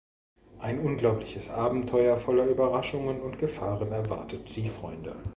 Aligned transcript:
Ein 0.57 0.79
unglaubliches 0.79 1.51
Abenteuer 1.51 2.17
voller 2.17 2.45
Überraschungen 2.47 3.21
und 3.21 3.37
Gefahren 3.37 3.91
erwartet 3.91 4.55
die 4.55 4.67
Freunde. 4.67 5.15